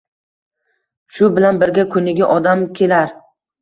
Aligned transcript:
Shu 1.19 1.31
bilan 1.37 1.63
birga 1.67 1.87
kuniga 1.95 2.35
odam 2.41 2.69
kelar. 2.83 3.19